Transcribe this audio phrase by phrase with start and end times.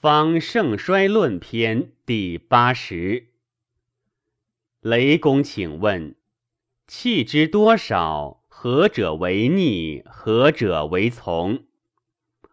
[0.00, 3.30] 方盛衰论篇第八十。
[4.80, 6.14] 雷公，请问：
[6.86, 11.64] 气之多少，何者为逆，何者为从？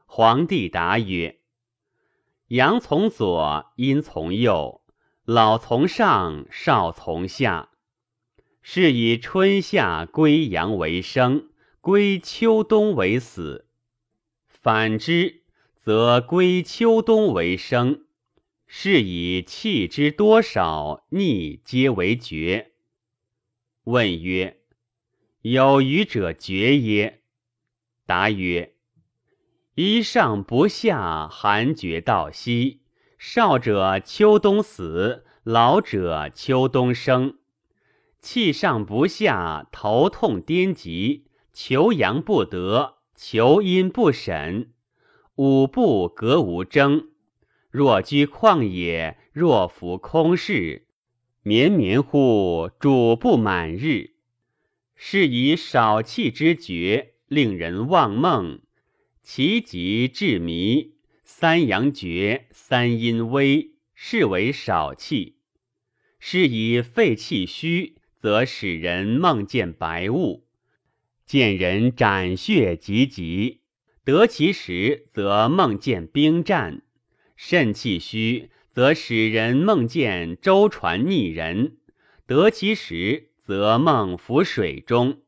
[0.07, 1.37] 皇帝答曰：
[2.47, 4.81] 阳从左，阴从右，
[5.23, 7.69] 老从上，少从下。
[8.63, 11.49] 是以春夏归阳为生，
[11.79, 13.67] 归秋冬为死。
[14.47, 15.44] 反之。
[15.85, 18.05] 则归秋冬为生，
[18.65, 22.71] 是以气之多少逆皆为绝。
[23.83, 24.61] 问曰：
[25.43, 27.21] 有余者绝耶？
[28.07, 28.73] 答曰：
[29.75, 32.79] 一上不下，寒绝到息；
[33.19, 37.37] 少者秋冬死，老者秋冬生。
[38.19, 44.71] 气上不下，头痛颠急，求阳不得，求阴不审。
[45.37, 47.09] 五步格无争，
[47.69, 50.87] 若居旷野，若服空室，
[51.43, 54.11] 绵绵乎主不满日。
[54.95, 58.61] 是以少气之绝，令人忘梦；
[59.21, 60.93] 其极至迷，
[61.25, 65.35] 三阳绝，三阴微，是为少气。
[66.17, 70.45] 是以肺气虚，则使人梦见白雾，
[71.25, 73.64] 见人斩血急急。
[74.05, 76.81] 得其时，则梦见兵战；
[77.35, 81.71] 肾气虚，则使人梦见舟船逆人；
[82.27, 85.21] 得其时，则梦浮水中。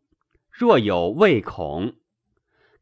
[0.52, 1.96] 若有畏恐，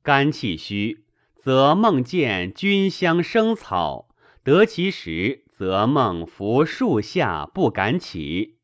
[0.03, 1.05] 肝气虚，
[1.37, 4.09] 则梦见菌香生草；
[4.43, 8.57] 得其时，则梦伏树下不敢起。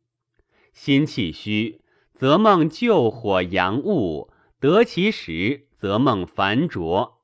[0.74, 1.80] 心气虚，
[2.14, 7.20] 则梦救火阳物；得其时，则梦烦浊。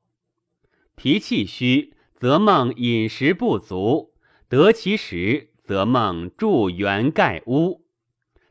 [0.98, 4.10] 脾气虚，则梦饮食不足；
[4.48, 7.84] 得其食，则梦住元盖屋。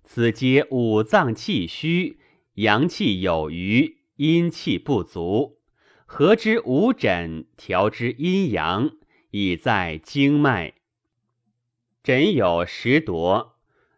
[0.06, 2.20] 此皆五脏气虚，
[2.54, 5.58] 阳气有余，阴气不足。
[6.05, 8.92] 合之五诊，调之阴阳，
[9.32, 10.76] 以在经脉。
[12.02, 13.58] 诊有十夺：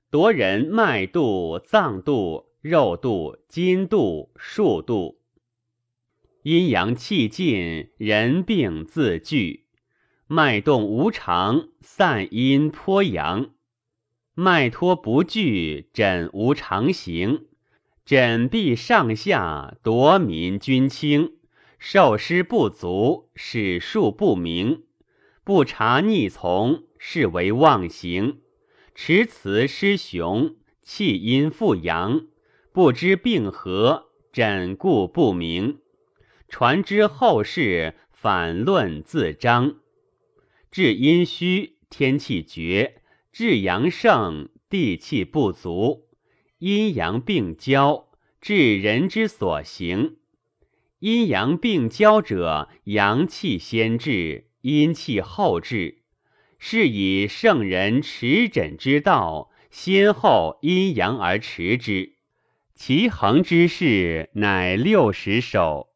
[0.09, 5.18] 夺人脉度、脏度、肉度、筋度、数度。
[6.49, 9.65] 阴阳气尽，人病自聚；
[10.25, 13.51] 脉动无常，散阴颇阳；
[14.33, 17.41] 脉托不聚，诊无常形；
[18.03, 21.33] 诊必上下，夺民君轻；
[21.77, 24.85] 受师不足，使数不明；
[25.43, 28.37] 不察逆从，是为妄行；
[28.95, 32.25] 持辞失雄，气阴复阳；
[32.73, 35.77] 不知病何，诊故不明。
[36.49, 39.75] 传之后世，反论自彰。
[40.71, 42.95] 至阴虚，天气绝；
[43.31, 46.09] 至阳盛，地气不足。
[46.57, 48.09] 阴阳并交，
[48.41, 50.17] 至人之所行。
[50.99, 55.99] 阴阳并交者，阳气先至，阴气后至。
[56.57, 62.15] 是以圣人持诊之道，先后阴阳而持之。
[62.75, 65.88] 其恒之事，乃六十首。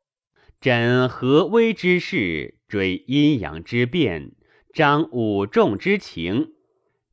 [0.63, 4.31] 诊和微之事，追阴阳之变，
[4.74, 6.53] 张五众之情，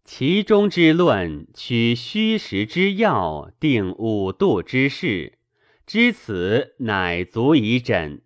[0.05, 5.41] 其中之论，取虚实之要，定五度之事，
[5.85, 8.23] 知此，乃足以诊。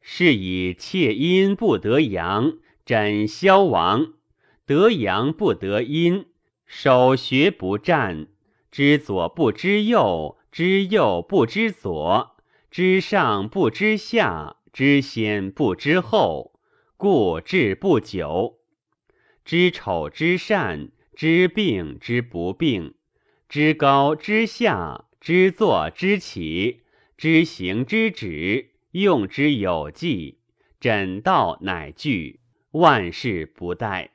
[0.00, 2.54] 是以切阴不得阳，
[2.86, 4.14] 诊消亡；
[4.64, 6.24] 得阳不得阴，
[6.64, 8.28] 守学不战；
[8.70, 12.35] 知左不知右，知右不知左。
[12.76, 16.60] 知上不知下，知先不知后，
[16.98, 18.58] 故治不久。
[19.46, 22.92] 知丑知善，知病知不病，
[23.48, 26.82] 知高知下，知坐知起，
[27.16, 30.40] 知行知止，用之有纪，
[30.78, 32.40] 诊道乃具，
[32.72, 34.10] 万事不殆。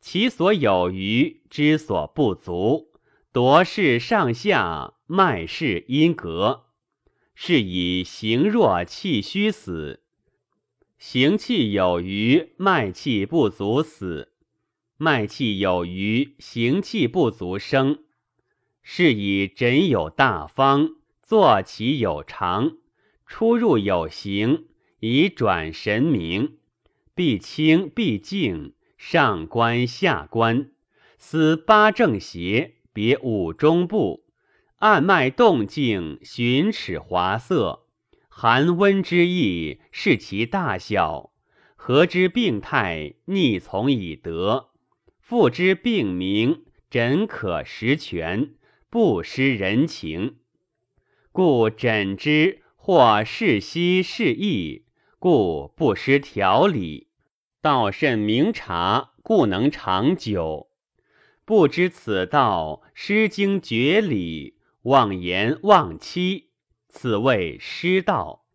[0.00, 2.94] 其所有余，之所不足，
[3.32, 6.67] 夺是上下，脉是阴隔。
[7.40, 10.00] 是以形弱气虚死，
[10.98, 14.30] 形气有余，脉气不足死；
[14.96, 18.00] 脉气有余，形气不足生。
[18.82, 22.72] 是以诊有大方，坐其有常，
[23.24, 24.66] 出入有形，
[24.98, 26.58] 以转神明，
[27.14, 30.72] 必清必静，上观下观，
[31.18, 34.24] 思八正邪，别五中部。
[34.78, 37.86] 按脉动静，寻齿滑色，
[38.28, 41.32] 寒温之意，视其大小；
[41.74, 44.68] 何之病态，逆从以得；
[45.18, 48.54] 复之病名，诊可实全，
[48.88, 50.36] 不失人情。
[51.32, 54.84] 故诊之，或是息是义，
[55.18, 57.08] 故不失条理；
[57.60, 60.70] 道甚明察，故能长久。
[61.44, 66.50] 不知此道，失经绝理，妄言妄欺，
[66.88, 68.47] 此谓失道。